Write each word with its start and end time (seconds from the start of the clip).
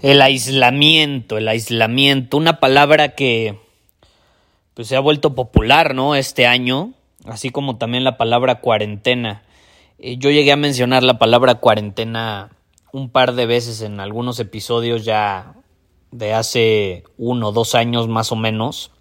El 0.00 0.22
aislamiento, 0.22 1.38
el 1.38 1.48
aislamiento, 1.48 2.36
una 2.36 2.60
palabra 2.60 3.16
que 3.16 3.58
pues, 4.74 4.86
se 4.86 4.94
ha 4.94 5.00
vuelto 5.00 5.34
popular, 5.34 5.94
¿no? 5.94 6.14
Este 6.14 6.46
año, 6.46 6.92
así 7.24 7.50
como 7.50 7.78
también 7.78 8.04
la 8.04 8.16
palabra 8.16 8.60
cuarentena. 8.60 9.42
Eh, 9.98 10.16
yo 10.18 10.30
llegué 10.30 10.52
a 10.52 10.56
mencionar 10.56 11.02
la 11.02 11.18
palabra 11.18 11.56
cuarentena 11.56 12.50
un 12.92 13.10
par 13.10 13.34
de 13.34 13.46
veces 13.46 13.82
en 13.82 13.98
algunos 13.98 14.38
episodios 14.38 15.04
ya 15.04 15.54
de 16.12 16.32
hace 16.32 17.02
uno 17.16 17.48
o 17.48 17.52
dos 17.52 17.74
años 17.74 18.06
más 18.06 18.30
o 18.30 18.36
menos. 18.36 18.92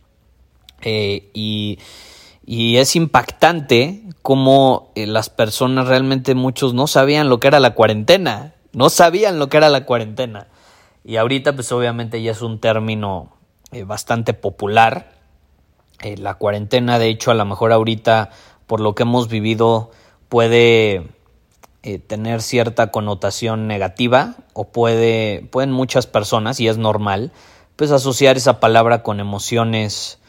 Eh, 0.82 1.30
y, 1.36 1.78
y, 2.44 2.78
es 2.78 2.96
impactante 2.96 4.02
cómo 4.24 4.92
eh, 4.96 5.06
las 5.06 5.30
personas 5.30 5.88
realmente 5.88 6.34
muchos 6.34 6.74
no 6.74 6.88
sabían 6.88 7.30
lo 7.30 7.40
que 7.40 7.50
era 7.50 7.60
la 7.60 7.76
cuarentena. 7.76 8.56
No 8.74 8.90
sabían 8.90 9.38
lo 9.38 9.48
que 9.48 9.58
era 9.58 9.70
la 9.70 9.86
cuarentena. 9.86 10.48
Y 11.08 11.16
ahorita 11.16 11.54
pues 11.54 11.72
obviamente 11.72 12.22
ya 12.22 12.32
es 12.32 12.42
un 12.42 12.60
término 12.60 13.32
eh, 13.72 13.86
bastante 13.86 14.34
popular. 14.34 15.14
Eh, 16.02 16.18
la 16.18 16.34
cuarentena 16.34 17.00
de 17.00 17.08
hecho 17.08 17.32
a 17.32 17.34
lo 17.34 17.46
mejor 17.46 17.72
ahorita 17.72 18.30
por 18.68 18.82
lo 18.82 18.94
que 18.94 19.04
hemos 19.04 19.30
vivido 19.30 19.90
puede 20.28 21.08
eh, 21.84 22.00
tener 22.00 22.42
cierta 22.42 22.92
connotación 22.92 23.68
negativa 23.68 24.36
o 24.52 24.66
puede, 24.66 25.48
pueden 25.50 25.72
muchas 25.72 26.08
personas, 26.08 26.60
y 26.60 26.68
es 26.68 26.78
normal, 26.78 27.32
pues 27.78 27.92
asociar 27.92 28.36
esa 28.36 28.60
palabra 28.60 29.02
con 29.02 29.22
emociones 29.22 30.20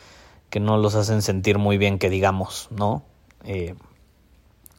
que 0.49 0.61
no 0.61 0.77
los 0.77 0.95
hacen 0.95 1.23
sentir 1.23 1.59
muy 1.59 1.77
bien, 1.77 1.99
que 1.99 2.09
digamos, 2.09 2.69
¿no? 2.71 3.03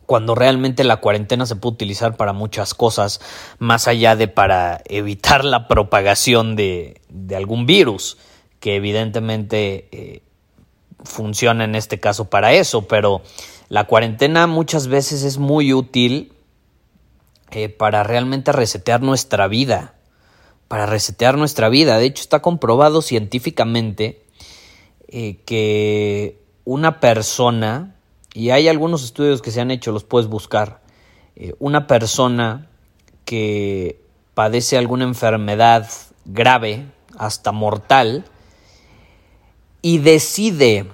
Cuando 0.10 0.34
realmente 0.34 0.84
la 0.84 0.98
cuarentena 0.98 1.46
se 1.46 1.56
puede 1.56 1.76
utilizar 1.76 2.18
para 2.18 2.34
muchas 2.34 2.74
cosas, 2.74 3.22
más 3.60 3.88
allá 3.88 4.16
de 4.16 4.28
para 4.28 4.82
evitar 4.86 5.46
la 5.46 5.68
propagación 5.68 6.56
de, 6.56 7.00
algún 7.38 7.68
virus, 7.68 8.18
que 8.60 8.76
evidentemente 8.76 9.88
eh, 9.92 10.24
funciona 11.04 11.64
en 11.66 11.76
este 11.76 12.00
caso 12.00 12.28
para 12.28 12.54
eso, 12.54 12.88
pero 12.88 13.22
la 13.68 13.84
cuarentena 13.84 14.48
muchas 14.48 14.88
veces 14.88 15.22
es 15.22 15.38
muy 15.38 15.74
útil 15.74 16.34
eh, 17.52 17.70
para 17.70 18.02
realmente 18.02 18.52
resetear 18.52 19.04
nuestra 19.04 19.48
vida, 19.48 19.94
para 20.68 20.88
resetear 20.88 21.38
nuestra 21.38 21.70
vida. 21.70 22.00
De 22.00 22.08
hecho, 22.08 22.24
está 22.24 22.42
comprobado 22.42 23.04
científicamente 23.04 24.26
eh, 25.08 25.38
que 25.46 26.42
una 26.66 27.00
persona 27.00 27.94
y 28.40 28.52
hay 28.52 28.70
algunos 28.70 29.04
estudios 29.04 29.42
que 29.42 29.52
se 29.52 29.60
han 29.60 29.70
hecho, 29.70 29.92
los 29.92 30.06
puedes 30.06 30.30
buscar. 30.30 30.80
Eh, 31.36 31.56
una 31.60 31.88
persona 31.88 32.70
que 33.26 34.00
padece 34.34 34.78
alguna 34.78 35.04
enfermedad 35.04 35.90
grave, 36.24 36.86
hasta 37.18 37.52
mortal, 37.52 38.24
y 39.82 39.98
decide 39.98 40.86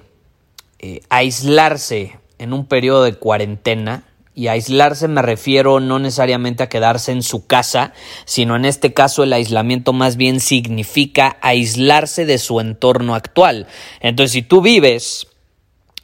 eh, 0.79 1.01
aislarse 1.09 2.17
en 2.39 2.51
un 2.51 2.65
periodo 2.65 3.03
de 3.03 3.13
cuarentena, 3.13 4.05
y 4.33 4.47
aislarse 4.47 5.07
me 5.07 5.21
refiero 5.21 5.79
no 5.79 5.99
necesariamente 5.99 6.63
a 6.63 6.69
quedarse 6.69 7.11
en 7.11 7.21
su 7.21 7.45
casa, 7.45 7.93
sino 8.25 8.55
en 8.55 8.65
este 8.65 8.95
caso 8.95 9.21
el 9.21 9.33
aislamiento 9.33 9.93
más 9.93 10.17
bien 10.17 10.39
significa 10.39 11.37
aislarse 11.41 12.25
de 12.25 12.39
su 12.39 12.59
entorno 12.59 13.13
actual. 13.13 13.67
Entonces, 13.99 14.31
si 14.31 14.41
tú 14.41 14.61
vives 14.63 15.27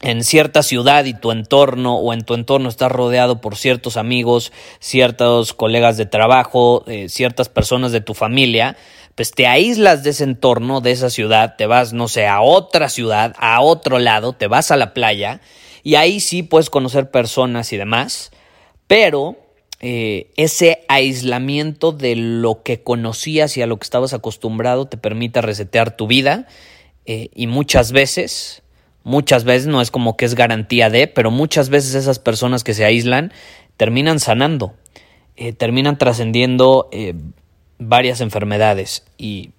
en 0.01 0.23
cierta 0.23 0.63
ciudad 0.63 1.05
y 1.05 1.13
tu 1.13 1.31
entorno 1.31 1.95
o 1.97 2.13
en 2.13 2.23
tu 2.23 2.33
entorno 2.33 2.69
estás 2.69 2.91
rodeado 2.91 3.39
por 3.39 3.55
ciertos 3.55 3.97
amigos, 3.97 4.51
ciertos 4.79 5.53
colegas 5.53 5.97
de 5.97 6.05
trabajo, 6.05 6.83
eh, 6.87 7.07
ciertas 7.07 7.49
personas 7.49 7.91
de 7.91 8.01
tu 8.01 8.13
familia, 8.13 8.75
pues 9.15 9.31
te 9.31 9.45
aíslas 9.45 10.03
de 10.03 10.11
ese 10.11 10.23
entorno, 10.23 10.81
de 10.81 10.91
esa 10.91 11.09
ciudad, 11.09 11.55
te 11.55 11.67
vas, 11.67 11.93
no 11.93 12.07
sé, 12.07 12.27
a 12.27 12.41
otra 12.41 12.89
ciudad, 12.89 13.35
a 13.37 13.61
otro 13.61 13.99
lado, 13.99 14.33
te 14.33 14.47
vas 14.47 14.71
a 14.71 14.77
la 14.77 14.93
playa 14.93 15.41
y 15.83 15.95
ahí 15.95 16.19
sí 16.19 16.43
puedes 16.43 16.69
conocer 16.69 17.11
personas 17.11 17.71
y 17.73 17.77
demás, 17.77 18.31
pero 18.87 19.37
eh, 19.79 20.31
ese 20.35 20.83
aislamiento 20.87 21.91
de 21.91 22.15
lo 22.15 22.63
que 22.63 22.83
conocías 22.83 23.57
y 23.57 23.61
a 23.61 23.67
lo 23.67 23.77
que 23.77 23.83
estabas 23.83 24.13
acostumbrado 24.13 24.87
te 24.87 24.97
permite 24.97 25.41
resetear 25.41 25.95
tu 25.95 26.07
vida 26.07 26.47
eh, 27.05 27.29
y 27.33 27.47
muchas 27.47 27.91
veces 27.91 28.61
Muchas 29.03 29.45
veces 29.45 29.67
no 29.67 29.81
es 29.81 29.89
como 29.89 30.15
que 30.15 30.25
es 30.25 30.35
garantía 30.35 30.89
de, 30.89 31.07
pero 31.07 31.31
muchas 31.31 31.69
veces 31.69 31.95
esas 31.95 32.19
personas 32.19 32.63
que 32.63 32.73
se 32.73 32.85
aíslan 32.85 33.33
terminan 33.77 34.19
sanando, 34.19 34.75
eh, 35.35 35.53
terminan 35.53 35.97
trascendiendo 35.97 36.87
eh, 36.91 37.15
varias 37.79 38.21
enfermedades 38.21 39.05
y, 39.17 39.51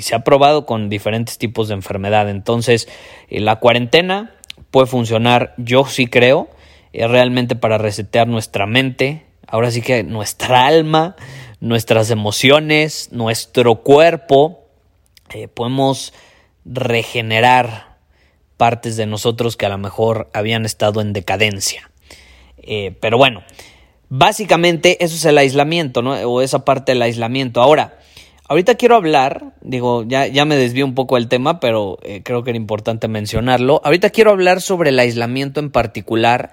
se 0.00 0.16
ha 0.16 0.24
probado 0.24 0.66
con 0.66 0.88
diferentes 0.88 1.38
tipos 1.38 1.68
de 1.68 1.74
enfermedad. 1.74 2.28
Entonces, 2.28 2.88
eh, 3.28 3.38
la 3.40 3.60
cuarentena 3.60 4.34
puede 4.72 4.88
funcionar, 4.88 5.54
yo 5.56 5.84
sí 5.86 6.08
creo, 6.08 6.48
realmente 6.92 7.54
para 7.54 7.78
resetear 7.78 8.26
nuestra 8.26 8.66
mente, 8.66 9.24
ahora 9.46 9.70
sí 9.70 9.82
que 9.82 10.02
nuestra 10.02 10.66
alma, 10.66 11.14
nuestras 11.60 12.10
emociones, 12.10 13.10
nuestro 13.12 13.82
cuerpo, 13.82 14.64
podemos 15.54 16.12
regenerar 16.64 17.93
partes 18.64 18.96
de 18.96 19.04
nosotros 19.04 19.58
que 19.58 19.66
a 19.66 19.68
lo 19.68 19.76
mejor 19.76 20.30
habían 20.32 20.64
estado 20.64 21.02
en 21.02 21.12
decadencia. 21.12 21.90
Eh, 22.56 22.96
pero 22.98 23.18
bueno, 23.18 23.42
básicamente 24.08 25.04
eso 25.04 25.16
es 25.16 25.24
el 25.26 25.36
aislamiento, 25.36 26.00
¿no? 26.00 26.14
O 26.14 26.40
esa 26.40 26.64
parte 26.64 26.92
del 26.92 27.02
aislamiento. 27.02 27.60
Ahora, 27.60 27.98
ahorita 28.48 28.76
quiero 28.76 28.96
hablar, 28.96 29.52
digo, 29.60 30.02
ya, 30.06 30.26
ya 30.28 30.46
me 30.46 30.56
desvío 30.56 30.86
un 30.86 30.94
poco 30.94 31.16
del 31.16 31.28
tema, 31.28 31.60
pero 31.60 31.98
eh, 32.04 32.22
creo 32.24 32.42
que 32.42 32.52
era 32.52 32.56
importante 32.56 33.06
mencionarlo. 33.06 33.82
Ahorita 33.84 34.08
quiero 34.08 34.30
hablar 34.30 34.62
sobre 34.62 34.88
el 34.88 34.98
aislamiento 34.98 35.60
en 35.60 35.70
particular 35.70 36.52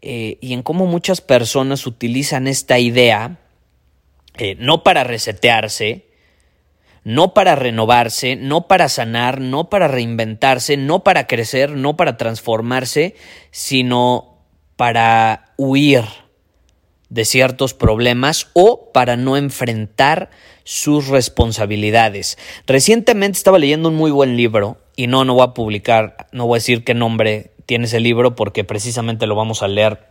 eh, 0.00 0.38
y 0.40 0.54
en 0.54 0.62
cómo 0.62 0.86
muchas 0.86 1.20
personas 1.20 1.86
utilizan 1.86 2.48
esta 2.48 2.78
idea, 2.78 3.36
no 4.56 4.82
para 4.82 5.04
resetearse, 5.04 6.06
no 7.04 7.34
para 7.34 7.56
renovarse, 7.56 8.36
no 8.36 8.68
para 8.68 8.88
sanar, 8.88 9.40
no 9.40 9.70
para 9.70 9.88
reinventarse, 9.88 10.76
no 10.76 11.02
para 11.02 11.26
crecer, 11.26 11.70
no 11.70 11.96
para 11.96 12.16
transformarse, 12.16 13.14
sino 13.50 14.38
para 14.76 15.52
huir 15.56 16.04
de 17.08 17.24
ciertos 17.24 17.74
problemas 17.74 18.48
o 18.52 18.92
para 18.92 19.16
no 19.16 19.36
enfrentar 19.36 20.30
sus 20.64 21.08
responsabilidades. 21.08 22.38
Recientemente 22.66 23.36
estaba 23.36 23.58
leyendo 23.58 23.88
un 23.88 23.96
muy 23.96 24.10
buen 24.10 24.36
libro 24.36 24.78
y 24.96 25.08
no, 25.08 25.24
no 25.24 25.34
voy 25.34 25.44
a 25.44 25.54
publicar, 25.54 26.28
no 26.32 26.46
voy 26.46 26.56
a 26.56 26.60
decir 26.60 26.84
qué 26.84 26.94
nombre 26.94 27.50
tiene 27.66 27.86
ese 27.86 28.00
libro 28.00 28.36
porque 28.36 28.64
precisamente 28.64 29.26
lo 29.26 29.34
vamos 29.34 29.62
a 29.62 29.68
leer 29.68 30.10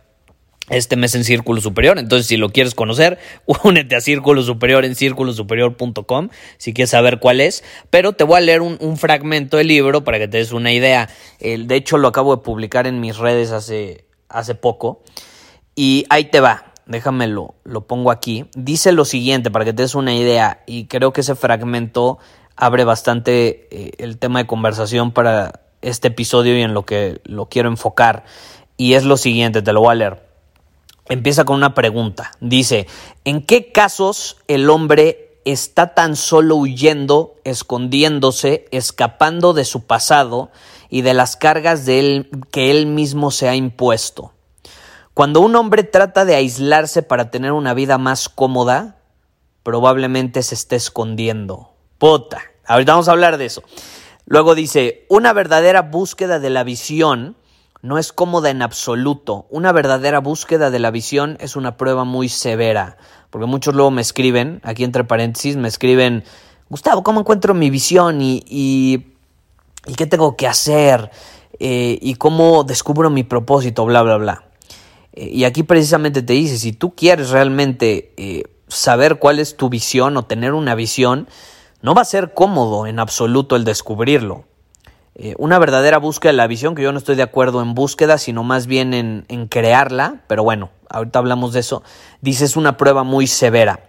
este 0.70 0.96
mes 0.96 1.14
en 1.14 1.24
Círculo 1.24 1.60
Superior. 1.60 1.98
Entonces, 1.98 2.26
si 2.26 2.36
lo 2.36 2.50
quieres 2.50 2.74
conocer, 2.74 3.18
únete 3.64 3.96
a 3.96 4.00
Círculo 4.00 4.42
Superior 4.42 4.84
en 4.84 4.94
círculosuperior.com 4.94 6.28
si 6.56 6.72
quieres 6.72 6.90
saber 6.90 7.18
cuál 7.18 7.40
es. 7.40 7.62
Pero 7.90 8.12
te 8.12 8.24
voy 8.24 8.38
a 8.38 8.40
leer 8.40 8.62
un, 8.62 8.96
fragmento 8.96 9.56
del 9.56 9.68
libro 9.68 10.04
para 10.04 10.18
que 10.18 10.28
te 10.28 10.38
des 10.38 10.52
una 10.52 10.72
idea. 10.72 11.08
de 11.40 11.74
hecho, 11.76 11.98
lo 11.98 12.08
acabo 12.08 12.36
de 12.36 12.42
publicar 12.42 12.86
en 12.86 13.00
mis 13.00 13.18
redes 13.18 13.50
hace, 13.50 14.04
hace 14.28 14.54
poco. 14.54 15.02
Y 15.74 16.06
ahí 16.08 16.24
te 16.24 16.40
va. 16.40 16.72
Déjamelo, 16.86 17.54
lo 17.64 17.86
pongo 17.86 18.10
aquí. 18.10 18.46
Dice 18.56 18.92
lo 18.92 19.04
siguiente 19.04 19.50
para 19.50 19.64
que 19.64 19.72
te 19.72 19.82
des 19.82 19.94
una 19.94 20.14
idea. 20.14 20.62
Y 20.66 20.86
creo 20.86 21.12
que 21.12 21.20
ese 21.20 21.34
fragmento 21.34 22.18
abre 22.56 22.84
bastante 22.84 23.68
eh, 23.70 23.92
el 23.98 24.18
tema 24.18 24.40
de 24.40 24.46
conversación 24.46 25.12
para 25.12 25.60
este 25.82 26.08
episodio 26.08 26.58
y 26.58 26.62
en 26.62 26.74
lo 26.74 26.84
que 26.84 27.20
lo 27.24 27.46
quiero 27.46 27.68
enfocar. 27.68 28.24
Y 28.76 28.94
es 28.94 29.04
lo 29.04 29.16
siguiente, 29.16 29.62
te 29.62 29.72
lo 29.72 29.80
voy 29.80 29.92
a 29.92 29.94
leer. 29.94 30.29
Empieza 31.10 31.44
con 31.44 31.56
una 31.56 31.74
pregunta. 31.74 32.30
Dice, 32.40 32.86
¿en 33.24 33.42
qué 33.42 33.72
casos 33.72 34.36
el 34.46 34.70
hombre 34.70 35.40
está 35.44 35.92
tan 35.92 36.14
solo 36.14 36.54
huyendo, 36.54 37.34
escondiéndose, 37.42 38.66
escapando 38.70 39.52
de 39.52 39.64
su 39.64 39.86
pasado 39.86 40.52
y 40.88 41.02
de 41.02 41.12
las 41.12 41.34
cargas 41.34 41.84
que 41.84 42.70
él 42.70 42.86
mismo 42.86 43.32
se 43.32 43.48
ha 43.48 43.56
impuesto? 43.56 44.34
Cuando 45.12 45.40
un 45.40 45.56
hombre 45.56 45.82
trata 45.82 46.24
de 46.24 46.36
aislarse 46.36 47.02
para 47.02 47.28
tener 47.32 47.50
una 47.50 47.74
vida 47.74 47.98
más 47.98 48.28
cómoda, 48.28 49.00
probablemente 49.64 50.44
se 50.44 50.54
esté 50.54 50.76
escondiendo. 50.76 51.74
Puta. 51.98 52.40
Ahorita 52.64 52.92
vamos 52.92 53.08
a 53.08 53.12
hablar 53.12 53.36
de 53.36 53.46
eso. 53.46 53.64
Luego 54.26 54.54
dice, 54.54 55.06
una 55.08 55.32
verdadera 55.32 55.82
búsqueda 55.82 56.38
de 56.38 56.50
la 56.50 56.62
visión 56.62 57.34
no 57.82 57.98
es 57.98 58.12
cómoda 58.12 58.50
en 58.50 58.62
absoluto. 58.62 59.46
Una 59.50 59.72
verdadera 59.72 60.20
búsqueda 60.20 60.70
de 60.70 60.78
la 60.78 60.90
visión 60.90 61.36
es 61.40 61.56
una 61.56 61.76
prueba 61.76 62.04
muy 62.04 62.28
severa. 62.28 62.98
Porque 63.30 63.46
muchos 63.46 63.74
luego 63.74 63.90
me 63.90 64.02
escriben, 64.02 64.60
aquí 64.64 64.84
entre 64.84 65.04
paréntesis, 65.04 65.56
me 65.56 65.68
escriben, 65.68 66.24
Gustavo, 66.68 67.02
¿cómo 67.02 67.20
encuentro 67.20 67.54
mi 67.54 67.70
visión? 67.70 68.20
¿Y, 68.20 68.44
y, 68.46 69.04
qué 69.96 70.06
tengo 70.06 70.36
que 70.36 70.46
hacer? 70.46 71.10
Eh, 71.58 71.98
¿Y 72.02 72.14
cómo 72.16 72.64
descubro 72.64 73.08
mi 73.08 73.22
propósito? 73.22 73.84
Bla, 73.86 74.02
bla, 74.02 74.16
bla. 74.16 74.44
Eh, 75.12 75.30
y 75.32 75.44
aquí 75.44 75.62
precisamente 75.62 76.22
te 76.22 76.32
dice, 76.32 76.58
si 76.58 76.72
tú 76.72 76.94
quieres 76.94 77.30
realmente 77.30 78.12
eh, 78.16 78.44
saber 78.68 79.18
cuál 79.18 79.38
es 79.38 79.56
tu 79.56 79.68
visión 79.68 80.16
o 80.16 80.24
tener 80.24 80.52
una 80.52 80.74
visión, 80.74 81.28
no 81.82 81.94
va 81.94 82.02
a 82.02 82.04
ser 82.06 82.34
cómodo 82.34 82.86
en 82.86 82.98
absoluto 82.98 83.56
el 83.56 83.64
descubrirlo. 83.64 84.44
Eh, 85.16 85.34
una 85.38 85.58
verdadera 85.58 85.98
búsqueda 85.98 86.32
de 86.32 86.36
la 86.36 86.46
visión, 86.46 86.74
que 86.74 86.82
yo 86.82 86.92
no 86.92 86.98
estoy 86.98 87.16
de 87.16 87.22
acuerdo 87.22 87.62
en 87.62 87.74
búsqueda, 87.74 88.16
sino 88.18 88.44
más 88.44 88.66
bien 88.66 88.94
en, 88.94 89.24
en 89.28 89.48
crearla, 89.48 90.22
pero 90.26 90.44
bueno, 90.44 90.70
ahorita 90.88 91.18
hablamos 91.18 91.52
de 91.52 91.60
eso, 91.60 91.82
dice 92.20 92.44
es 92.44 92.56
una 92.56 92.76
prueba 92.76 93.02
muy 93.02 93.26
severa. 93.26 93.80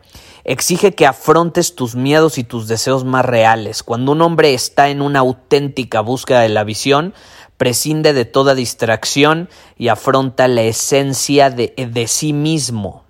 Exige 0.44 0.96
que 0.96 1.06
afrontes 1.06 1.76
tus 1.76 1.96
miedos 1.96 2.40
y 2.40 2.44
tus 2.44 2.68
deseos 2.68 3.06
más 3.06 3.24
reales. 3.24 3.84
Cuando 3.84 4.14
un 4.14 4.22
hombre 4.22 4.56
está 4.56 4.90
en 4.90 5.02
una 5.02 5.20
auténtica 5.20 6.02
búsqueda 6.02 6.42
de 6.42 6.50
la 6.50 6.64
visión, 6.64 7.14
prescinde 7.58 8.14
de 8.14 8.26
toda 8.26 8.56
distracción 8.56 9.50
y 9.78 9.90
afronta 9.90 10.48
la 10.48 10.64
esencia 10.64 11.52
de, 11.52 11.76
de 11.78 12.08
sí 12.08 12.34
mismo 12.34 13.04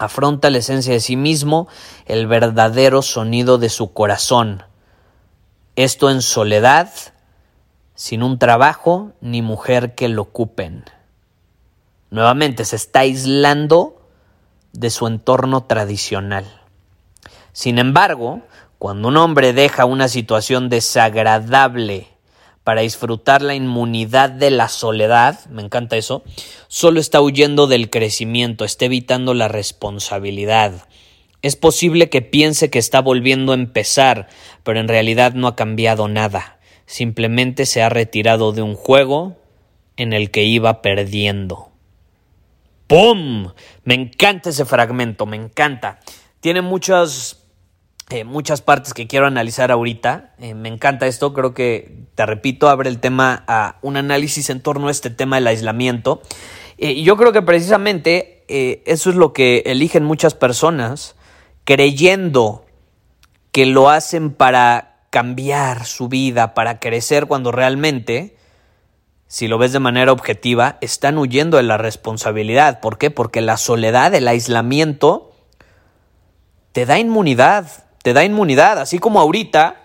afronta 0.00 0.48
la 0.48 0.58
esencia 0.58 0.94
de 0.94 1.00
sí 1.00 1.14
mismo, 1.14 1.68
el 2.06 2.26
verdadero 2.26 3.02
sonido 3.02 3.58
de 3.58 3.68
su 3.68 3.92
corazón. 3.92 4.64
Esto 5.76 6.10
en 6.10 6.22
soledad, 6.22 6.90
sin 8.00 8.22
un 8.22 8.38
trabajo 8.38 9.12
ni 9.20 9.42
mujer 9.42 9.94
que 9.94 10.08
lo 10.08 10.22
ocupen. 10.22 10.84
Nuevamente 12.08 12.64
se 12.64 12.76
está 12.76 13.00
aislando 13.00 14.00
de 14.72 14.88
su 14.88 15.06
entorno 15.06 15.64
tradicional. 15.64 16.46
Sin 17.52 17.78
embargo, 17.78 18.40
cuando 18.78 19.08
un 19.08 19.18
hombre 19.18 19.52
deja 19.52 19.84
una 19.84 20.08
situación 20.08 20.70
desagradable 20.70 22.08
para 22.64 22.80
disfrutar 22.80 23.42
la 23.42 23.54
inmunidad 23.54 24.30
de 24.30 24.50
la 24.50 24.70
soledad, 24.70 25.44
me 25.50 25.60
encanta 25.60 25.98
eso, 25.98 26.22
solo 26.68 27.00
está 27.00 27.20
huyendo 27.20 27.66
del 27.66 27.90
crecimiento, 27.90 28.64
está 28.64 28.86
evitando 28.86 29.34
la 29.34 29.48
responsabilidad. 29.48 30.86
Es 31.42 31.54
posible 31.54 32.08
que 32.08 32.22
piense 32.22 32.70
que 32.70 32.78
está 32.78 33.02
volviendo 33.02 33.52
a 33.52 33.56
empezar, 33.56 34.26
pero 34.62 34.80
en 34.80 34.88
realidad 34.88 35.34
no 35.34 35.48
ha 35.48 35.54
cambiado 35.54 36.08
nada. 36.08 36.59
Simplemente 36.90 37.66
se 37.66 37.84
ha 37.84 37.88
retirado 37.88 38.50
de 38.50 38.62
un 38.62 38.74
juego 38.74 39.36
en 39.96 40.12
el 40.12 40.32
que 40.32 40.42
iba 40.42 40.82
perdiendo. 40.82 41.70
¡Pum! 42.88 43.52
Me 43.84 43.94
encanta 43.94 44.50
ese 44.50 44.64
fragmento, 44.64 45.24
me 45.24 45.36
encanta. 45.36 46.00
Tiene 46.40 46.62
muchas 46.62 47.44
eh, 48.08 48.24
muchas 48.24 48.60
partes 48.60 48.92
que 48.92 49.06
quiero 49.06 49.28
analizar 49.28 49.70
ahorita. 49.70 50.34
Eh, 50.40 50.54
me 50.54 50.68
encanta 50.68 51.06
esto, 51.06 51.32
creo 51.32 51.54
que, 51.54 52.06
te 52.16 52.26
repito, 52.26 52.68
abre 52.68 52.88
el 52.88 52.98
tema 52.98 53.44
a 53.46 53.78
un 53.82 53.96
análisis 53.96 54.50
en 54.50 54.60
torno 54.60 54.88
a 54.88 54.90
este 54.90 55.10
tema 55.10 55.36
del 55.36 55.46
aislamiento. 55.46 56.22
Eh, 56.76 56.90
y 56.90 57.04
yo 57.04 57.16
creo 57.16 57.32
que 57.32 57.42
precisamente 57.42 58.42
eso 58.48 59.10
es 59.10 59.14
lo 59.14 59.32
que 59.32 59.62
eligen 59.66 60.02
muchas 60.02 60.34
personas, 60.34 61.14
creyendo 61.62 62.66
que 63.52 63.64
lo 63.64 63.90
hacen 63.90 64.34
para 64.34 64.89
cambiar 65.10 65.84
su 65.84 66.08
vida, 66.08 66.54
para 66.54 66.80
crecer, 66.80 67.26
cuando 67.26 67.52
realmente, 67.52 68.36
si 69.26 69.48
lo 69.48 69.58
ves 69.58 69.72
de 69.72 69.80
manera 69.80 70.12
objetiva, 70.12 70.78
están 70.80 71.18
huyendo 71.18 71.56
de 71.56 71.64
la 71.64 71.76
responsabilidad. 71.76 72.80
¿Por 72.80 72.96
qué? 72.98 73.10
Porque 73.10 73.40
la 73.40 73.56
soledad, 73.56 74.14
el 74.14 74.28
aislamiento, 74.28 75.32
te 76.72 76.86
da 76.86 76.98
inmunidad 76.98 77.90
te 78.02 78.12
da 78.12 78.24
inmunidad, 78.24 78.78
así 78.78 78.98
como 78.98 79.20
ahorita 79.20 79.76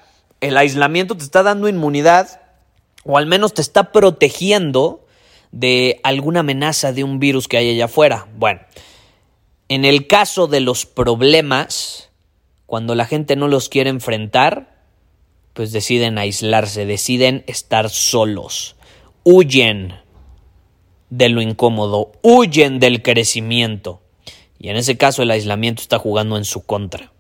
el 0.42 0.58
aislamiento 0.58 1.18
te 1.18 1.24
está 1.24 1.44
dando 1.44 1.68
inmunidad 1.68 2.42
o 3.04 3.18
al 3.18 3.26
menos 3.26 3.54
te 3.54 3.62
está 3.62 3.92
protegiendo 3.92 5.06
de 5.52 6.00
alguna 6.04 6.42
amenaza 6.42 6.92
de 6.92 7.04
un 7.04 7.20
virus 7.20 7.48
que 7.48 7.58
hay 7.58 7.70
allá 7.72 7.86
afuera. 7.86 8.28
Bueno, 8.36 8.62
en 9.70 9.86
el 9.86 10.08
caso 10.08 10.48
de 10.48 10.60
los 10.60 10.86
problemas, 10.86 12.10
cuando 12.66 12.96
la 12.96 13.06
gente 13.06 13.36
no 13.36 13.48
los 13.48 13.70
quiere 13.70 13.90
enfrentar, 13.90 14.75
pues 15.56 15.72
deciden 15.72 16.18
aislarse, 16.18 16.86
deciden 16.86 17.46
estar 17.48 17.90
solos, 17.90 18.76
huyen 19.24 19.94
de 21.10 21.30
lo 21.30 21.42
incómodo, 21.42 22.12
huyen 22.22 22.80
del 22.80 23.02
crecimiento. 23.02 24.02
Y 24.60 24.68
en 24.68 24.76
ese 24.76 24.98
caso 24.98 25.24
el 25.24 25.32
aislamiento 25.32 25.82
está 25.82 25.98
jugando 25.98 26.36
en 26.36 26.44
su 26.44 26.66
contra. 26.66 27.14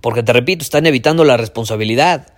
Porque 0.00 0.22
te 0.22 0.32
repito, 0.32 0.62
están 0.62 0.86
evitando 0.86 1.22
la 1.22 1.36
responsabilidad. 1.36 2.32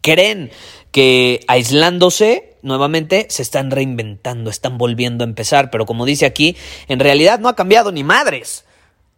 Creen 0.00 0.50
que 0.90 1.40
aislándose 1.48 2.56
nuevamente 2.62 3.26
se 3.28 3.42
están 3.42 3.70
reinventando, 3.70 4.48
están 4.48 4.78
volviendo 4.78 5.22
a 5.22 5.28
empezar, 5.28 5.70
pero 5.70 5.84
como 5.84 6.06
dice 6.06 6.24
aquí, 6.24 6.56
en 6.88 6.98
realidad 6.98 7.40
no 7.40 7.50
ha 7.50 7.56
cambiado 7.56 7.92
ni 7.92 8.04
madres. 8.04 8.64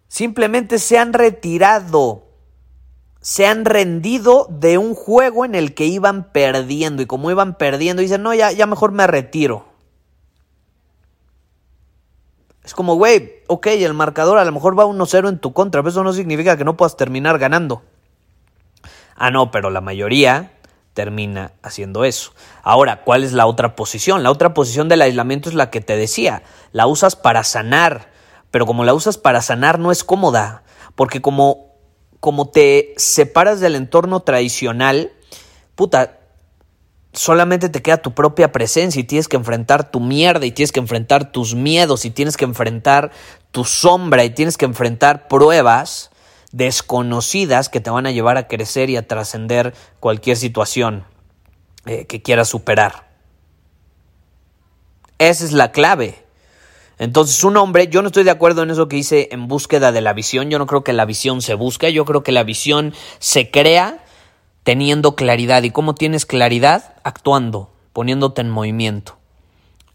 Simplemente 0.08 0.80
se 0.80 0.98
han 0.98 1.12
retirado, 1.12 2.29
se 3.20 3.46
han 3.46 3.64
rendido 3.64 4.46
de 4.50 4.78
un 4.78 4.94
juego 4.94 5.44
en 5.44 5.54
el 5.54 5.74
que 5.74 5.86
iban 5.86 6.32
perdiendo 6.32 7.02
y 7.02 7.06
como 7.06 7.30
iban 7.30 7.54
perdiendo 7.54 8.02
dicen, 8.02 8.22
no, 8.22 8.32
ya, 8.34 8.50
ya 8.52 8.66
mejor 8.66 8.92
me 8.92 9.06
retiro. 9.06 9.66
Es 12.64 12.74
como, 12.74 12.94
güey, 12.94 13.42
ok, 13.46 13.66
el 13.68 13.94
marcador 13.94 14.38
a 14.38 14.44
lo 14.44 14.52
mejor 14.52 14.78
va 14.78 14.84
1-0 14.84 15.28
en 15.28 15.38
tu 15.38 15.52
contra, 15.52 15.82
pero 15.82 15.90
eso 15.90 16.04
no 16.04 16.12
significa 16.12 16.56
que 16.56 16.64
no 16.64 16.76
puedas 16.76 16.96
terminar 16.96 17.38
ganando. 17.38 17.82
Ah, 19.16 19.30
no, 19.30 19.50
pero 19.50 19.70
la 19.70 19.80
mayoría 19.80 20.52
termina 20.94 21.52
haciendo 21.62 22.04
eso. 22.04 22.32
Ahora, 22.62 23.02
¿cuál 23.02 23.24
es 23.24 23.32
la 23.32 23.46
otra 23.46 23.76
posición? 23.76 24.22
La 24.22 24.30
otra 24.30 24.54
posición 24.54 24.88
del 24.88 25.02
aislamiento 25.02 25.48
es 25.48 25.54
la 25.54 25.70
que 25.70 25.80
te 25.80 25.96
decía, 25.96 26.42
la 26.72 26.86
usas 26.86 27.16
para 27.16 27.44
sanar, 27.44 28.10
pero 28.50 28.66
como 28.66 28.84
la 28.84 28.94
usas 28.94 29.18
para 29.18 29.42
sanar 29.42 29.78
no 29.78 29.92
es 29.92 30.04
cómoda, 30.04 30.62
porque 30.94 31.20
como, 31.20 31.69
como 32.20 32.48
te 32.50 32.94
separas 32.96 33.60
del 33.60 33.74
entorno 33.74 34.20
tradicional, 34.20 35.12
puta, 35.74 36.18
solamente 37.12 37.68
te 37.68 37.82
queda 37.82 37.96
tu 37.96 38.14
propia 38.14 38.52
presencia 38.52 39.00
y 39.00 39.04
tienes 39.04 39.26
que 39.26 39.36
enfrentar 39.36 39.90
tu 39.90 40.00
mierda 40.00 40.46
y 40.46 40.52
tienes 40.52 40.72
que 40.72 40.80
enfrentar 40.80 41.32
tus 41.32 41.54
miedos 41.54 42.04
y 42.04 42.10
tienes 42.10 42.36
que 42.36 42.44
enfrentar 42.44 43.10
tu 43.50 43.64
sombra 43.64 44.24
y 44.24 44.30
tienes 44.30 44.56
que 44.56 44.66
enfrentar 44.66 45.28
pruebas 45.28 46.10
desconocidas 46.52 47.68
que 47.68 47.80
te 47.80 47.90
van 47.90 48.06
a 48.06 48.10
llevar 48.10 48.36
a 48.36 48.48
crecer 48.48 48.90
y 48.90 48.96
a 48.96 49.06
trascender 49.06 49.74
cualquier 49.98 50.36
situación 50.36 51.04
eh, 51.86 52.06
que 52.06 52.22
quieras 52.22 52.48
superar. 52.48 53.08
Esa 55.18 55.44
es 55.44 55.52
la 55.52 55.72
clave. 55.72 56.24
Entonces, 57.00 57.42
un 57.44 57.56
hombre, 57.56 57.88
yo 57.88 58.02
no 58.02 58.08
estoy 58.08 58.24
de 58.24 58.30
acuerdo 58.30 58.62
en 58.62 58.68
eso 58.68 58.86
que 58.86 58.96
dice 58.96 59.30
en 59.32 59.48
búsqueda 59.48 59.90
de 59.90 60.02
la 60.02 60.12
visión. 60.12 60.50
Yo 60.50 60.58
no 60.58 60.66
creo 60.66 60.84
que 60.84 60.92
la 60.92 61.06
visión 61.06 61.40
se 61.40 61.54
busque. 61.54 61.94
Yo 61.94 62.04
creo 62.04 62.22
que 62.22 62.30
la 62.30 62.44
visión 62.44 62.92
se 63.18 63.50
crea 63.50 64.04
teniendo 64.64 65.16
claridad. 65.16 65.62
¿Y 65.62 65.70
cómo 65.70 65.94
tienes 65.94 66.26
claridad? 66.26 66.94
Actuando, 67.02 67.72
poniéndote 67.94 68.42
en 68.42 68.50
movimiento. 68.50 69.16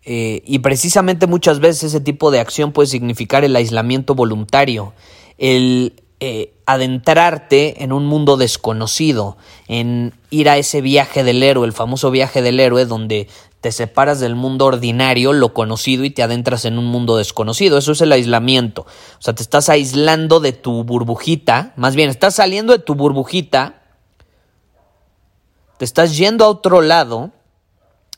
Eh, 0.03 0.41
y 0.47 0.59
precisamente 0.59 1.27
muchas 1.27 1.59
veces 1.59 1.83
ese 1.83 1.99
tipo 2.01 2.31
de 2.31 2.39
acción 2.39 2.71
puede 2.71 2.87
significar 2.87 3.43
el 3.43 3.55
aislamiento 3.55 4.15
voluntario, 4.15 4.93
el 5.37 6.01
eh, 6.19 6.55
adentrarte 6.65 7.83
en 7.83 7.91
un 7.91 8.07
mundo 8.07 8.35
desconocido, 8.35 9.37
en 9.67 10.13
ir 10.31 10.49
a 10.49 10.57
ese 10.57 10.81
viaje 10.81 11.23
del 11.23 11.43
héroe, 11.43 11.67
el 11.67 11.73
famoso 11.73 12.09
viaje 12.09 12.41
del 12.41 12.59
héroe, 12.59 12.85
donde 12.85 13.27
te 13.65 13.71
separas 13.71 14.19
del 14.19 14.35
mundo 14.35 14.67
ordinario, 14.67 15.33
lo 15.33 15.55
conocido, 15.55 16.03
y 16.03 16.11
te 16.11 16.21
adentras 16.21 16.65
en 16.65 16.77
un 16.77 16.85
mundo 16.85 17.17
desconocido. 17.17 17.79
Eso 17.79 17.93
es 17.93 18.01
el 18.01 18.11
aislamiento. 18.11 18.83
O 18.83 19.21
sea, 19.23 19.33
te 19.33 19.41
estás 19.41 19.69
aislando 19.69 20.39
de 20.39 20.53
tu 20.53 20.83
burbujita, 20.83 21.73
más 21.75 21.95
bien, 21.95 22.11
estás 22.11 22.35
saliendo 22.35 22.73
de 22.73 22.77
tu 22.77 22.93
burbujita, 22.93 23.81
te 25.79 25.85
estás 25.85 26.15
yendo 26.15 26.45
a 26.45 26.49
otro 26.49 26.83
lado 26.83 27.31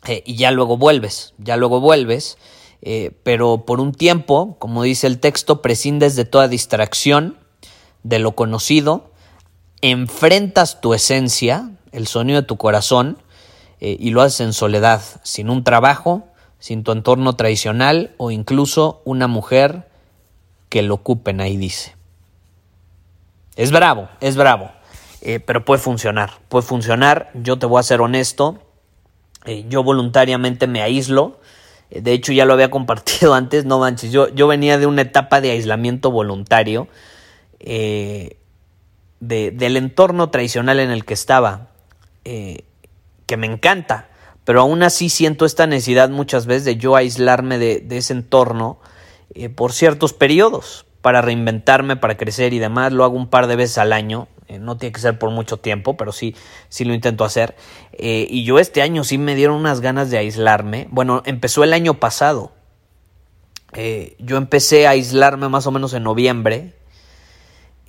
eh, 0.05 0.21
y 0.25 0.35
ya 0.35 0.51
luego 0.51 0.75
vuelves, 0.75 1.33
ya 1.37 1.55
luego 1.55 1.79
vuelves, 1.79 2.37
eh, 2.81 3.17
pero 3.23 3.63
por 3.65 3.79
un 3.79 3.93
tiempo, 3.93 4.57
como 4.59 4.83
dice 4.83 5.07
el 5.07 5.17
texto, 5.17 5.61
prescindes 5.61 6.17
de 6.17 6.25
toda 6.25 6.49
distracción, 6.49 7.37
de 8.03 8.19
lo 8.19 8.33
conocido, 8.33 9.11
enfrentas 9.79 10.81
tu 10.81 10.93
esencia, 10.93 11.71
el 11.93 12.05
sonido 12.05 12.41
de 12.41 12.47
tu 12.47 12.57
corazón, 12.57 13.19
eh, 13.79 13.95
y 13.99 14.09
lo 14.09 14.21
haces 14.21 14.41
en 14.41 14.53
soledad, 14.53 15.01
sin 15.23 15.49
un 15.49 15.63
trabajo, 15.63 16.27
sin 16.59 16.83
tu 16.83 16.91
entorno 16.91 17.33
tradicional 17.33 18.11
o 18.17 18.31
incluso 18.31 19.01
una 19.05 19.27
mujer 19.27 19.87
que 20.69 20.81
lo 20.81 20.95
ocupen, 20.95 21.41
ahí 21.41 21.57
dice. 21.57 21.95
Es 23.55 23.71
bravo, 23.71 24.09
es 24.19 24.35
bravo, 24.35 24.71
eh, 25.21 25.39
pero 25.39 25.63
puede 25.63 25.79
funcionar, 25.79 26.31
puede 26.49 26.63
funcionar, 26.63 27.29
yo 27.35 27.59
te 27.59 27.65
voy 27.65 27.79
a 27.79 27.83
ser 27.83 28.01
honesto, 28.01 28.59
eh, 29.45 29.65
yo 29.69 29.83
voluntariamente 29.83 30.67
me 30.67 30.81
aíslo, 30.81 31.39
de 31.89 32.11
hecho 32.13 32.33
ya 32.33 32.45
lo 32.45 32.53
había 32.53 32.71
compartido 32.71 33.35
antes, 33.35 33.65
no 33.65 33.77
manches, 33.79 34.11
yo, 34.11 34.29
yo 34.29 34.47
venía 34.47 34.79
de 34.79 34.87
una 34.87 35.03
etapa 35.03 35.39
de 35.39 35.51
aislamiento 35.51 36.09
voluntario, 36.11 36.87
de, 37.59 38.37
del 39.19 39.77
entorno 39.77 40.29
tradicional 40.29 40.79
en 40.79 40.91
el 40.91 41.05
que 41.05 41.15
estaba 41.15 41.69
que 43.27 43.37
me 43.37 43.45
encanta, 43.45 44.09
pero 44.47 44.61
aún 44.61 44.81
así 44.81 45.09
siento 45.09 45.45
esta 45.45 45.67
necesidad 45.67 46.09
muchas 46.09 46.45
veces 46.45 46.63
de 46.63 46.77
yo 46.77 46.95
aislarme 46.95 47.59
de, 47.59 47.85
ese 47.91 48.13
entorno 48.13 48.79
eh, 49.35 49.49
por 49.49 49.73
ciertos 49.73 50.13
periodos 50.13 50.85
para 51.01 51.21
reinventarme, 51.21 51.97
para 51.97 52.15
crecer 52.15 52.53
y 52.53 52.59
demás. 52.59 52.93
Lo 52.93 53.03
hago 53.03 53.17
un 53.17 53.27
par 53.27 53.47
de 53.47 53.57
veces 53.57 53.77
al 53.77 53.91
año. 53.91 54.29
Eh, 54.47 54.57
no 54.57 54.77
tiene 54.77 54.93
que 54.93 55.01
ser 55.01 55.19
por 55.19 55.31
mucho 55.31 55.57
tiempo, 55.57 55.97
pero 55.97 56.13
sí, 56.13 56.33
sí 56.69 56.85
lo 56.85 56.93
intento 56.93 57.25
hacer. 57.25 57.55
Eh, 57.91 58.25
y 58.29 58.45
yo 58.45 58.57
este 58.57 58.81
año 58.81 59.03
sí 59.03 59.17
me 59.17 59.35
dieron 59.35 59.57
unas 59.57 59.81
ganas 59.81 60.09
de 60.09 60.17
aislarme. 60.17 60.87
Bueno, 60.89 61.21
empezó 61.25 61.65
el 61.65 61.73
año 61.73 61.95
pasado. 61.99 62.53
yo 64.19 64.37
empecé 64.37 64.87
a 64.87 64.91
aislarme 64.91 65.49
más 65.49 65.67
o 65.67 65.71
menos 65.71 65.93
en 65.93 66.03
noviembre. 66.03 66.73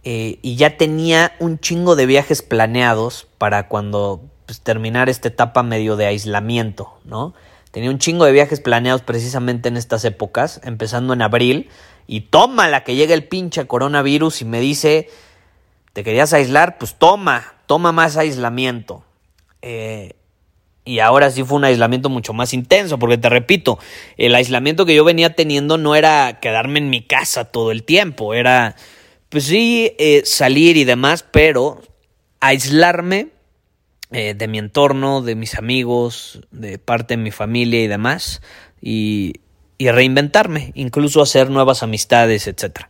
y 0.02 0.56
ya 0.56 0.76
tenía 0.76 1.36
un 1.38 1.60
chingo 1.60 1.94
de 1.94 2.06
viajes 2.06 2.42
planeados 2.42 3.28
para 3.38 3.68
cuando 3.68 4.22
pues, 4.48 4.62
terminar 4.62 5.10
esta 5.10 5.28
etapa 5.28 5.62
medio 5.62 5.96
de 5.96 6.06
aislamiento, 6.06 6.94
¿no? 7.04 7.34
Tenía 7.70 7.90
un 7.90 7.98
chingo 7.98 8.24
de 8.24 8.32
viajes 8.32 8.60
planeados 8.60 9.02
precisamente 9.02 9.68
en 9.68 9.76
estas 9.76 10.06
épocas, 10.06 10.62
empezando 10.64 11.12
en 11.12 11.20
abril, 11.20 11.68
y 12.06 12.22
toma 12.22 12.66
la 12.66 12.82
que 12.82 12.96
llega 12.96 13.12
el 13.12 13.24
pinche 13.24 13.66
coronavirus 13.66 14.40
y 14.40 14.44
me 14.46 14.60
dice, 14.60 15.10
¿te 15.92 16.02
querías 16.02 16.32
aislar? 16.32 16.78
Pues 16.78 16.94
toma, 16.94 17.56
toma 17.66 17.92
más 17.92 18.16
aislamiento. 18.16 19.04
Eh, 19.60 20.14
y 20.86 21.00
ahora 21.00 21.30
sí 21.30 21.44
fue 21.44 21.58
un 21.58 21.64
aislamiento 21.64 22.08
mucho 22.08 22.32
más 22.32 22.54
intenso, 22.54 22.98
porque 22.98 23.18
te 23.18 23.28
repito, 23.28 23.78
el 24.16 24.34
aislamiento 24.34 24.86
que 24.86 24.94
yo 24.94 25.04
venía 25.04 25.34
teniendo 25.34 25.76
no 25.76 25.94
era 25.94 26.40
quedarme 26.40 26.78
en 26.78 26.88
mi 26.88 27.02
casa 27.02 27.44
todo 27.44 27.70
el 27.70 27.82
tiempo, 27.82 28.32
era, 28.32 28.76
pues 29.28 29.44
sí, 29.44 29.92
eh, 29.98 30.22
salir 30.24 30.78
y 30.78 30.84
demás, 30.84 31.22
pero 31.30 31.82
aislarme 32.40 33.36
eh, 34.10 34.32
de 34.32 34.48
mi 34.48 34.56
entorno, 34.58 35.20
de 35.20 35.34
mis 35.34 35.56
amigos, 35.56 36.40
de 36.50 36.78
parte 36.78 37.14
de 37.14 37.22
mi 37.22 37.30
familia 37.30 37.82
y 37.82 37.88
demás, 37.88 38.40
y, 38.80 39.34
reinventarme, 39.78 40.72
incluso 40.74 41.20
hacer 41.20 41.50
nuevas 41.50 41.82
amistades, 41.82 42.46
etc. 42.46 42.86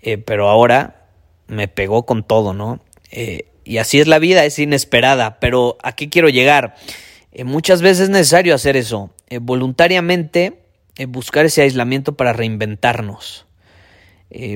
Eh, 0.00 0.16
pero 0.16 0.48
ahora 0.48 1.06
me 1.48 1.68
pegó 1.68 2.06
con 2.06 2.24
todo, 2.24 2.54
¿no? 2.54 2.80
Eh, 3.10 3.50
y 3.62 3.76
así 3.76 4.00
es 4.00 4.06
la 4.06 4.18
vida, 4.18 4.46
es 4.46 4.58
inesperada, 4.58 5.38
pero 5.38 5.76
¿a 5.82 5.92
qué 5.92 6.08
quiero 6.08 6.28
llegar? 6.28 6.74
muchas 7.44 7.82
veces 7.82 8.04
es 8.04 8.08
necesario 8.08 8.52
hacer 8.52 8.76
eso, 8.76 9.10
voluntariamente 9.40 10.62
buscar 11.06 11.44
ese 11.44 11.62
aislamiento 11.62 12.16
para 12.16 12.32
reinventarnos. 12.32 13.46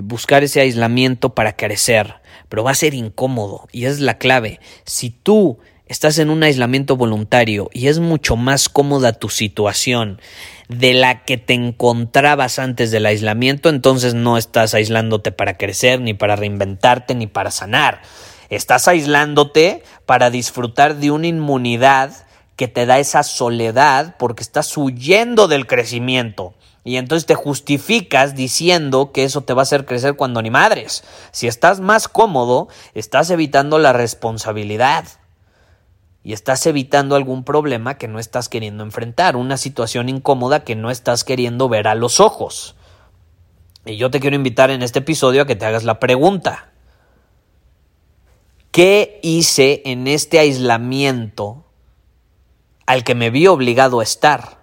buscar 0.02 0.42
ese 0.42 0.62
aislamiento 0.62 1.34
para 1.34 1.54
crecer, 1.54 2.14
pero 2.48 2.64
va 2.64 2.72
a 2.72 2.74
ser 2.74 2.94
incómodo 2.94 3.68
y 3.70 3.84
es 3.84 4.00
la 4.00 4.18
clave. 4.18 4.58
Si 4.84 5.10
tú 5.10 5.60
estás 5.92 6.18
en 6.18 6.30
un 6.30 6.42
aislamiento 6.42 6.96
voluntario 6.96 7.68
y 7.70 7.88
es 7.88 7.98
mucho 7.98 8.34
más 8.34 8.70
cómoda 8.70 9.12
tu 9.12 9.28
situación 9.28 10.22
de 10.70 10.94
la 10.94 11.26
que 11.26 11.36
te 11.36 11.52
encontrabas 11.52 12.58
antes 12.58 12.90
del 12.90 13.04
aislamiento, 13.04 13.68
entonces 13.68 14.14
no 14.14 14.38
estás 14.38 14.72
aislándote 14.72 15.32
para 15.32 15.58
crecer, 15.58 16.00
ni 16.00 16.14
para 16.14 16.34
reinventarte, 16.34 17.14
ni 17.14 17.26
para 17.26 17.50
sanar. 17.50 18.00
Estás 18.48 18.88
aislándote 18.88 19.82
para 20.06 20.30
disfrutar 20.30 20.96
de 20.96 21.10
una 21.10 21.26
inmunidad 21.26 22.24
que 22.56 22.68
te 22.68 22.86
da 22.86 22.98
esa 22.98 23.22
soledad 23.22 24.16
porque 24.18 24.42
estás 24.42 24.74
huyendo 24.78 25.46
del 25.46 25.66
crecimiento. 25.66 26.54
Y 26.84 26.96
entonces 26.96 27.26
te 27.26 27.34
justificas 27.34 28.34
diciendo 28.34 29.12
que 29.12 29.24
eso 29.24 29.42
te 29.42 29.52
va 29.52 29.60
a 29.60 29.64
hacer 29.64 29.84
crecer 29.84 30.14
cuando 30.14 30.40
ni 30.40 30.48
madres. 30.48 31.04
Si 31.32 31.48
estás 31.48 31.80
más 31.80 32.08
cómodo, 32.08 32.68
estás 32.94 33.28
evitando 33.28 33.78
la 33.78 33.92
responsabilidad 33.92 35.04
y 36.24 36.32
estás 36.32 36.66
evitando 36.66 37.16
algún 37.16 37.44
problema 37.44 37.98
que 37.98 38.08
no 38.08 38.18
estás 38.18 38.48
queriendo 38.48 38.84
enfrentar, 38.84 39.36
una 39.36 39.56
situación 39.56 40.08
incómoda 40.08 40.64
que 40.64 40.76
no 40.76 40.90
estás 40.90 41.24
queriendo 41.24 41.68
ver 41.68 41.88
a 41.88 41.94
los 41.94 42.20
ojos. 42.20 42.76
Y 43.84 43.96
yo 43.96 44.10
te 44.10 44.20
quiero 44.20 44.36
invitar 44.36 44.70
en 44.70 44.82
este 44.82 45.00
episodio 45.00 45.42
a 45.42 45.46
que 45.46 45.56
te 45.56 45.66
hagas 45.66 45.82
la 45.82 45.98
pregunta. 45.98 46.70
¿Qué 48.70 49.18
hice 49.22 49.82
en 49.84 50.06
este 50.06 50.38
aislamiento 50.38 51.66
al 52.86 53.02
que 53.02 53.14
me 53.14 53.30
vi 53.30 53.48
obligado 53.48 54.00
a 54.00 54.04
estar? 54.04 54.62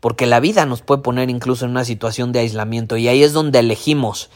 Porque 0.00 0.26
la 0.26 0.40
vida 0.40 0.66
nos 0.66 0.82
puede 0.82 1.02
poner 1.02 1.30
incluso 1.30 1.64
en 1.64 1.70
una 1.70 1.84
situación 1.84 2.32
de 2.32 2.40
aislamiento 2.40 2.96
y 2.96 3.08
ahí 3.08 3.22
es 3.22 3.32
donde 3.32 3.60
elegimos, 3.60 4.28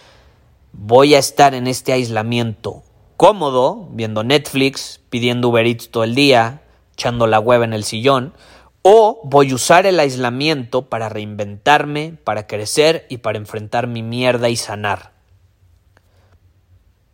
voy 0.72 1.14
a 1.14 1.18
estar 1.18 1.54
en 1.54 1.66
este 1.66 1.92
aislamiento 1.92 2.84
cómodo, 3.20 3.86
viendo 3.90 4.24
Netflix, 4.24 5.02
pidiendo 5.10 5.50
Uber 5.50 5.66
Eats 5.66 5.90
todo 5.90 6.04
el 6.04 6.14
día, 6.14 6.62
echando 6.94 7.26
la 7.26 7.38
web 7.38 7.62
en 7.62 7.74
el 7.74 7.84
sillón, 7.84 8.32
o 8.80 9.20
voy 9.24 9.50
a 9.50 9.56
usar 9.56 9.84
el 9.84 10.00
aislamiento 10.00 10.88
para 10.88 11.10
reinventarme, 11.10 12.14
para 12.24 12.46
crecer 12.46 13.04
y 13.10 13.18
para 13.18 13.36
enfrentar 13.36 13.88
mi 13.88 14.02
mierda 14.02 14.48
y 14.48 14.56
sanar. 14.56 15.12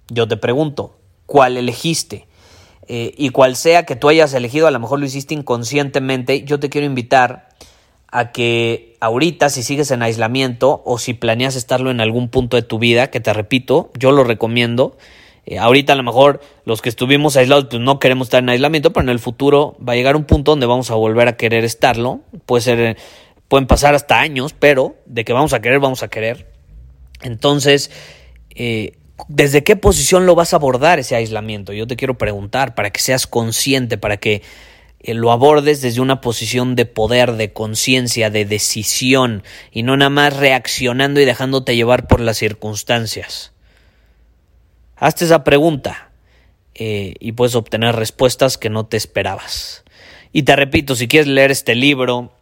Yo 0.08 0.28
te 0.28 0.36
pregunto, 0.36 0.96
¿cuál 1.26 1.56
elegiste? 1.56 2.28
Eh, 2.86 3.12
y 3.16 3.30
cual 3.30 3.56
sea 3.56 3.84
que 3.84 3.96
tú 3.96 4.08
hayas 4.08 4.32
elegido, 4.32 4.68
a 4.68 4.70
lo 4.70 4.78
mejor 4.78 5.00
lo 5.00 5.06
hiciste 5.06 5.34
inconscientemente, 5.34 6.44
yo 6.44 6.60
te 6.60 6.70
quiero 6.70 6.86
invitar 6.86 7.48
a 8.06 8.30
que 8.30 8.96
ahorita 9.00 9.50
si 9.50 9.64
sigues 9.64 9.90
en 9.90 10.02
aislamiento 10.02 10.82
o 10.86 10.98
si 10.98 11.14
planeas 11.14 11.56
estarlo 11.56 11.90
en 11.90 12.00
algún 12.00 12.28
punto 12.28 12.56
de 12.56 12.62
tu 12.62 12.78
vida, 12.78 13.10
que 13.10 13.18
te 13.18 13.32
repito, 13.32 13.90
yo 13.98 14.12
lo 14.12 14.22
recomiendo, 14.22 14.96
eh, 15.46 15.58
ahorita 15.58 15.92
a 15.92 15.96
lo 15.96 16.02
mejor 16.02 16.40
los 16.64 16.82
que 16.82 16.88
estuvimos 16.88 17.36
aislados 17.36 17.66
pues 17.70 17.80
no 17.80 18.00
queremos 18.00 18.26
estar 18.26 18.42
en 18.42 18.48
aislamiento, 18.48 18.92
pero 18.92 19.04
en 19.04 19.10
el 19.10 19.20
futuro 19.20 19.76
va 19.86 19.92
a 19.92 19.96
llegar 19.96 20.16
un 20.16 20.24
punto 20.24 20.50
donde 20.52 20.66
vamos 20.66 20.90
a 20.90 20.94
volver 20.94 21.28
a 21.28 21.36
querer 21.36 21.64
estarlo. 21.64 22.20
Puede 22.46 22.62
ser, 22.62 22.96
pueden 23.46 23.68
pasar 23.68 23.94
hasta 23.94 24.18
años, 24.18 24.54
pero 24.58 24.96
de 25.06 25.24
que 25.24 25.32
vamos 25.32 25.52
a 25.52 25.60
querer, 25.60 25.78
vamos 25.78 26.02
a 26.02 26.08
querer. 26.08 26.50
Entonces, 27.22 27.92
eh, 28.56 28.98
¿desde 29.28 29.62
qué 29.62 29.76
posición 29.76 30.26
lo 30.26 30.34
vas 30.34 30.52
a 30.52 30.56
abordar 30.56 30.98
ese 30.98 31.14
aislamiento? 31.14 31.72
Yo 31.72 31.86
te 31.86 31.94
quiero 31.94 32.18
preguntar 32.18 32.74
para 32.74 32.90
que 32.90 33.00
seas 33.00 33.28
consciente, 33.28 33.98
para 33.98 34.16
que 34.16 34.42
eh, 34.98 35.14
lo 35.14 35.30
abordes 35.30 35.80
desde 35.80 36.00
una 36.00 36.20
posición 36.20 36.74
de 36.74 36.86
poder, 36.86 37.34
de 37.34 37.52
conciencia, 37.52 38.30
de 38.30 38.46
decisión 38.46 39.44
y 39.70 39.84
no 39.84 39.96
nada 39.96 40.10
más 40.10 40.36
reaccionando 40.36 41.20
y 41.20 41.24
dejándote 41.24 41.76
llevar 41.76 42.08
por 42.08 42.18
las 42.18 42.36
circunstancias. 42.36 43.52
Hazte 44.96 45.26
esa 45.26 45.44
pregunta 45.44 46.10
eh, 46.74 47.14
y 47.20 47.32
puedes 47.32 47.54
obtener 47.54 47.94
respuestas 47.96 48.58
que 48.58 48.70
no 48.70 48.86
te 48.86 48.96
esperabas. 48.96 49.84
Y 50.32 50.42
te 50.42 50.56
repito, 50.56 50.94
si 50.94 51.08
quieres 51.08 51.28
leer 51.28 51.50
este 51.50 51.74
libro 51.74 52.32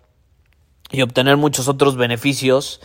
y 0.90 1.02
obtener 1.02 1.36
muchos 1.36 1.68
otros 1.68 1.96
beneficios, 1.96 2.80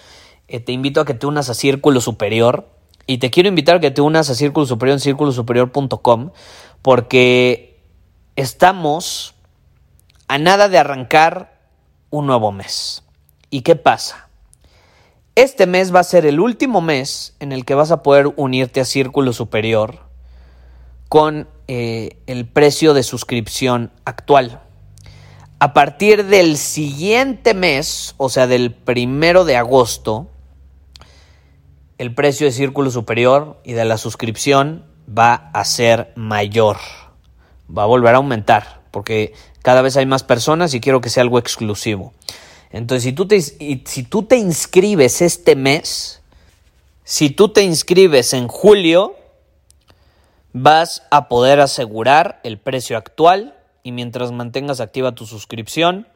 eh, 0.48 0.60
te 0.60 0.72
invito 0.72 1.02
a 1.02 1.06
que 1.06 1.14
te 1.14 1.28
unas 1.28 1.50
a 1.50 1.54
Círculo 1.54 2.02
Superior. 2.02 2.70
Y 3.06 3.18
te 3.18 3.32
quiero 3.32 3.50
invitar 3.50 3.78
a 3.78 3.80
que 3.80 3.92
te 3.92 4.02
unas 4.02 4.30
a 4.30 4.36
Círculo 4.36 4.66
Superior 4.66 4.96
en 4.96 5.00
círculosuperior.com 5.00 6.32
porque 6.82 7.82
estamos 8.36 9.36
a 10.28 10.38
nada 10.38 10.70
de 10.70 10.78
arrancar 10.78 11.60
un 12.12 12.28
nuevo 12.28 12.52
mes. 12.52 13.04
¿Y 13.50 13.62
qué 13.62 13.76
pasa? 13.76 14.29
Este 15.40 15.68
mes 15.68 15.96
va 15.96 16.02
a 16.02 16.04
ser 16.04 16.26
el 16.26 16.42
último 16.42 16.82
mes 16.82 17.34
en 17.40 17.54
el 17.54 17.64
que 17.64 17.74
vas 17.74 17.92
a 17.92 18.04
poder 18.04 18.28
unirte 18.36 18.82
a 18.82 18.84
Círculo 18.84 19.32
Superior 19.32 20.00
con 21.08 21.48
eh, 21.70 22.18
el 22.28 22.46
precio 22.46 22.94
de 22.94 23.04
suscripción 23.04 23.90
actual. 24.04 24.62
A 25.60 25.72
partir 25.72 26.26
del 26.26 26.58
siguiente 26.58 27.54
mes, 27.54 28.16
o 28.18 28.28
sea, 28.28 28.48
del 28.48 28.74
primero 28.74 29.46
de 29.46 29.56
agosto, 29.56 30.28
el 31.98 32.14
precio 32.14 32.46
de 32.46 32.52
Círculo 32.52 32.92
Superior 32.92 33.62
y 33.64 33.72
de 33.72 33.86
la 33.86 33.98
suscripción 33.98 34.88
va 35.08 35.52
a 35.54 35.64
ser 35.64 36.12
mayor. 36.18 36.80
Va 37.66 37.84
a 37.84 37.86
volver 37.86 38.14
a 38.14 38.18
aumentar, 38.18 38.82
porque 38.92 39.32
cada 39.62 39.82
vez 39.82 39.96
hay 39.96 40.06
más 40.06 40.24
personas 40.24 40.74
y 40.74 40.82
quiero 40.82 41.00
que 41.00 41.10
sea 41.10 41.24
algo 41.24 41.40
exclusivo. 41.40 42.12
Entonces, 42.72 43.04
si 43.04 43.14
tú 43.14 43.28
te, 43.28 43.42
si 43.42 44.04
tú 44.04 44.24
te 44.24 44.38
inscribes 44.38 45.22
este 45.22 45.56
mes, 45.56 46.22
si 47.04 47.30
tú 47.30 47.50
te 47.50 47.64
inscribes 47.64 48.34
en 48.34 48.48
julio, 48.48 49.16
vas 50.54 51.04
a 51.10 51.28
poder 51.28 51.60
asegurar 51.60 52.40
el 52.44 52.60
precio 52.60 52.98
actual 52.98 53.56
y 53.84 53.92
mientras 53.92 54.32
mantengas 54.32 54.80
activa 54.82 55.16
tu 55.16 55.26
suscripción, 55.26 56.08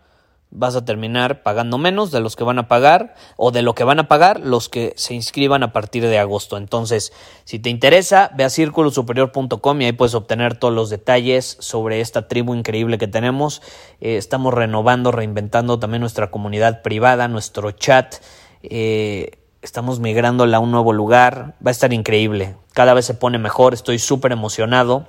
vas 0.56 0.76
a 0.76 0.86
terminar 0.86 1.42
pagando 1.42 1.80
menos 1.80 2.12
de 2.12 2.20
los 2.20 2.36
que 2.36 2.44
van 2.44 2.60
a 2.60 2.68
pagar 2.68 3.16
o 3.38 3.52
de 3.52 3.64
lo 3.64 3.74
que 3.74 3.84
van 3.84 4.00
a 4.00 4.08
pagar 4.08 4.40
los 4.40 4.70
que 4.70 4.94
se 4.96 5.16
inscriban 5.16 5.64
a 5.64 5.74
partir 5.74 6.04
de 6.04 6.20
agosto. 6.20 6.58
Entonces, 6.58 7.12
si 7.44 7.58
te 7.58 7.72
interesa, 7.72 8.30
ve 8.36 8.44
a 8.44 8.50
círculosuperior.com 8.50 9.82
y 9.82 9.86
ahí 9.86 9.92
puedes 9.94 10.14
obtener 10.14 10.56
todos 10.56 10.74
los 10.74 10.92
detalles 10.92 11.58
sobre 11.60 12.02
esta 12.02 12.28
tribu 12.28 12.54
increíble 12.54 13.00
que 13.00 13.08
tenemos. 13.08 13.62
Eh, 14.00 14.18
estamos 14.18 14.54
renovando, 14.54 15.12
reinventando 15.12 15.80
también 15.80 16.02
nuestra 16.02 16.30
comunidad 16.30 16.84
privada, 16.84 17.28
nuestro 17.28 17.72
chat. 17.72 18.16
Eh, 18.62 19.32
estamos 19.64 20.00
migrándola 20.00 20.58
a 20.58 20.60
un 20.60 20.72
nuevo 20.72 20.94
lugar. 20.94 21.56
Va 21.66 21.70
a 21.70 21.72
estar 21.72 21.94
increíble. 21.94 22.56
Cada 22.74 22.94
vez 22.94 23.06
se 23.06 23.16
pone 23.16 23.40
mejor. 23.40 23.74
Estoy 23.74 23.98
súper 23.98 24.32
emocionado. 24.32 25.08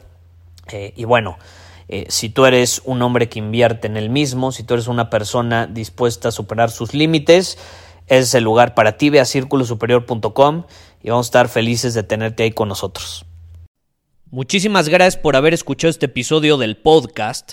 Eh, 0.73 0.95
y 0.97 1.05
bueno, 1.05 1.37
eh, 1.89 2.07
si 2.09 2.29
tú 2.29 2.47
eres 2.47 2.83
un 2.85 3.03
hombre 3.03 3.29
que 3.29 3.39
invierte 3.39 3.87
en 3.87 3.97
el 3.97 4.11
mismo, 4.11 4.53
si 4.53 4.63
tú 4.63 4.75
eres 4.75 4.89
una 4.89 5.11
persona 5.11 5.67
dispuesta 5.67 6.29
a 6.29 6.33
superar 6.33 6.71
sus 6.71 6.95
límites, 6.95 7.59
es 8.07 8.35
el 8.35 8.45
lugar 8.45 8.75
para 8.75 8.97
ti. 8.97 9.11
Ve 9.11 9.21
a 9.21 9.25
círculosuperior.com 9.25 10.65
y 11.03 11.11
vamos 11.11 11.27
a 11.27 11.29
estar 11.29 11.49
felices 11.49 11.95
de 11.95 12.03
tenerte 12.03 12.43
ahí 12.43 12.53
con 12.53 12.69
nosotros. 12.69 13.27
Muchísimas 14.31 14.89
gracias 14.89 15.17
por 15.17 15.37
haber 15.37 15.55
escuchado 15.55 15.91
este 15.91 16.07
episodio 16.07 16.57
del 16.57 16.77
podcast. 16.77 17.53